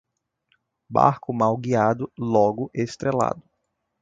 [0.89, 3.43] Barco mal guiado, logo estrelado.